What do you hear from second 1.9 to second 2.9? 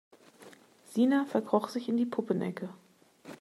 die Puppenecke.